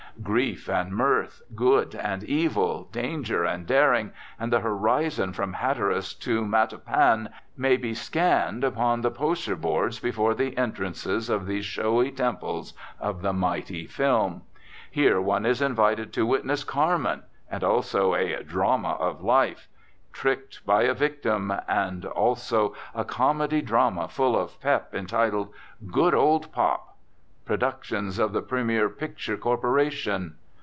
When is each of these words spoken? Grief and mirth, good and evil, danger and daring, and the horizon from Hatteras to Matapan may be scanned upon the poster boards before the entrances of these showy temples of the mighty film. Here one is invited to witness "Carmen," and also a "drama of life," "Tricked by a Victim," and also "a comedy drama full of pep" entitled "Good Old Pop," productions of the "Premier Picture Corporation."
Grief 0.21 0.69
and 0.69 0.91
mirth, 0.91 1.41
good 1.55 1.95
and 1.95 2.23
evil, 2.25 2.89
danger 2.91 3.43
and 3.43 3.65
daring, 3.65 4.11
and 4.39 4.53
the 4.53 4.59
horizon 4.59 5.33
from 5.33 5.53
Hatteras 5.53 6.13
to 6.15 6.45
Matapan 6.45 7.29
may 7.57 7.75
be 7.75 7.95
scanned 7.95 8.63
upon 8.63 9.01
the 9.01 9.09
poster 9.09 9.55
boards 9.55 9.99
before 9.99 10.35
the 10.35 10.55
entrances 10.57 11.27
of 11.27 11.47
these 11.47 11.65
showy 11.65 12.11
temples 12.11 12.73
of 12.99 13.23
the 13.23 13.33
mighty 13.33 13.87
film. 13.87 14.43
Here 14.91 15.19
one 15.19 15.45
is 15.45 15.59
invited 15.59 16.13
to 16.13 16.27
witness 16.27 16.63
"Carmen," 16.63 17.23
and 17.49 17.63
also 17.63 18.13
a 18.13 18.43
"drama 18.43 18.91
of 18.99 19.23
life," 19.23 19.69
"Tricked 20.13 20.63
by 20.67 20.83
a 20.83 20.93
Victim," 20.93 21.51
and 21.67 22.05
also 22.05 22.75
"a 22.93 23.03
comedy 23.05 23.61
drama 23.63 24.07
full 24.07 24.37
of 24.37 24.59
pep" 24.61 24.93
entitled 24.93 25.51
"Good 25.91 26.13
Old 26.13 26.51
Pop," 26.51 26.89
productions 27.43 28.17
of 28.19 28.31
the 28.31 28.41
"Premier 28.41 28.87
Picture 28.87 29.35
Corporation." 29.35 30.35